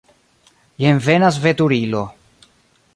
Jen 0.85 1.03
venas 1.09 1.39
veturilo. 1.45 2.05